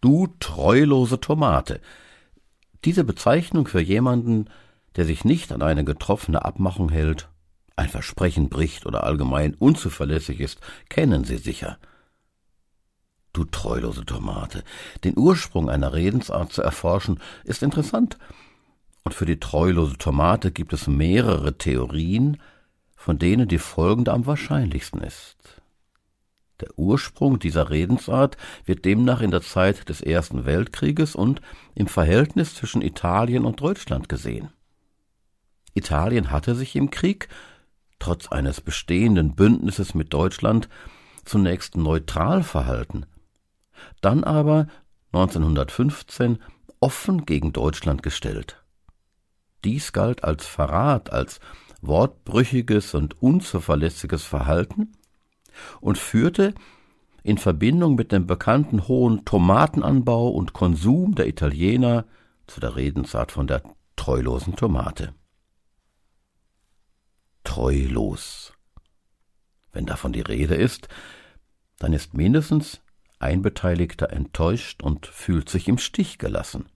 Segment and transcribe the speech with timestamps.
[0.00, 1.80] Du treulose Tomate.
[2.84, 4.48] Diese Bezeichnung für jemanden,
[4.96, 7.28] der sich nicht an eine getroffene Abmachung hält,
[7.76, 11.78] ein Versprechen bricht oder allgemein unzuverlässig ist, kennen Sie sicher.
[13.32, 14.64] Du treulose Tomate.
[15.04, 18.16] Den Ursprung einer Redensart zu erforschen, ist interessant.
[19.04, 22.38] Und für die treulose Tomate gibt es mehrere Theorien,
[22.96, 25.36] von denen die folgende am wahrscheinlichsten ist.
[26.60, 31.42] Der Ursprung dieser Redensart wird demnach in der Zeit des Ersten Weltkrieges und
[31.74, 34.50] im Verhältnis zwischen Italien und Deutschland gesehen.
[35.74, 37.28] Italien hatte sich im Krieg,
[37.98, 40.68] trotz eines bestehenden Bündnisses mit Deutschland,
[41.24, 43.04] zunächst neutral verhalten,
[44.00, 44.68] dann aber
[45.12, 46.38] 1915
[46.80, 48.62] offen gegen Deutschland gestellt.
[49.64, 51.40] Dies galt als Verrat, als
[51.82, 54.92] wortbrüchiges und unzuverlässiges Verhalten
[55.80, 56.54] und führte
[57.22, 62.04] in Verbindung mit dem bekannten hohen Tomatenanbau und Konsum der Italiener
[62.46, 63.62] zu der Redensart von der
[63.96, 65.12] treulosen Tomate.
[67.42, 68.52] Treulos.
[69.72, 70.88] Wenn davon die Rede ist,
[71.78, 72.80] dann ist mindestens
[73.18, 76.68] ein Beteiligter enttäuscht und fühlt sich im Stich gelassen,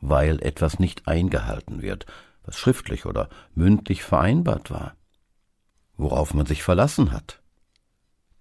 [0.00, 2.06] weil etwas nicht eingehalten wird,
[2.44, 4.96] was schriftlich oder mündlich vereinbart war,
[5.96, 7.42] worauf man sich verlassen hat.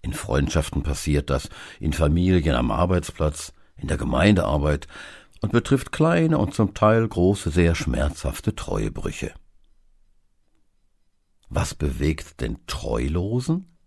[0.07, 1.49] In Freundschaften passiert das,
[1.81, 4.87] in Familien, am Arbeitsplatz, in der Gemeindearbeit
[5.41, 9.33] und betrifft kleine und zum Teil große, sehr schmerzhafte Treuebrüche.
[11.49, 13.77] Was bewegt den Treulosen?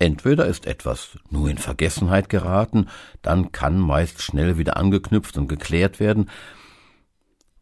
[0.00, 2.88] Entweder ist etwas nur in Vergessenheit geraten,
[3.22, 6.28] dann kann meist schnell wieder angeknüpft und geklärt werden,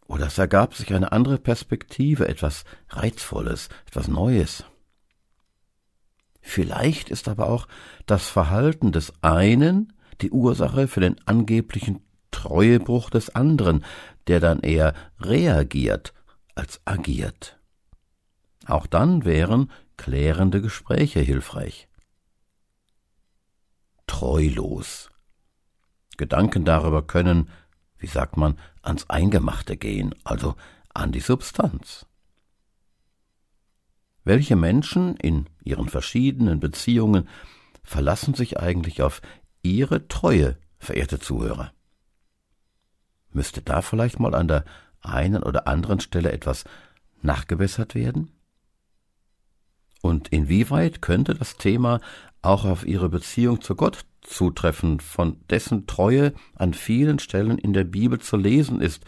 [0.07, 4.65] oder es ergab sich eine andere Perspektive, etwas Reizvolles, etwas Neues.
[6.49, 7.69] Vielleicht ist aber auch
[8.07, 13.85] das Verhalten des einen die Ursache für den angeblichen Treuebruch des anderen,
[14.29, 16.15] der dann eher reagiert
[16.55, 17.61] als agiert.
[18.67, 21.87] Auch dann wären klärende Gespräche hilfreich.
[24.07, 25.11] Treulos.
[26.17, 27.51] Gedanken darüber können,
[27.99, 30.57] wie sagt man, ans Eingemachte gehen, also
[30.95, 32.07] an die Substanz.
[34.29, 37.31] Welche Menschen in ihren verschiedenen Beziehungen
[37.83, 39.23] verlassen sich eigentlich auf
[39.63, 41.73] ihre Treue, verehrte Zuhörer?
[43.33, 44.67] Müsste da vielleicht mal an der
[45.01, 46.65] einen oder anderen Stelle etwas
[47.23, 48.31] nachgebessert werden?
[50.03, 52.03] Und inwieweit könnte das Thema
[52.43, 57.85] auch auf ihre Beziehung zu Gott zutreffen, von dessen Treue an vielen Stellen in der
[57.85, 59.07] Bibel zu lesen ist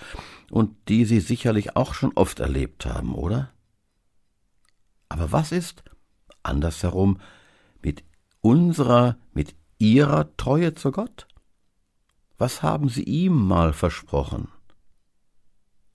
[0.51, 3.53] und die Sie sicherlich auch schon oft erlebt haben, oder?
[5.11, 5.83] Aber was ist,
[6.43, 7.21] andersherum,
[7.83, 8.03] mit
[8.41, 11.27] unserer, mit Ihrer Treue zu Gott?
[12.39, 14.49] Was haben Sie ihm mal versprochen?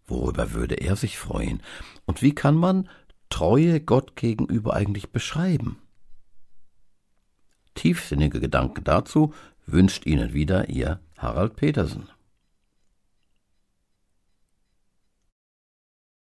[0.06, 1.64] Worüber würde er sich freuen?
[2.06, 2.88] Und wie kann man
[3.30, 5.80] Treue Gott gegenüber eigentlich beschreiben?
[7.74, 9.34] Tiefsinnige Gedanken dazu
[9.66, 12.10] wünscht Ihnen wieder Ihr Harald Petersen.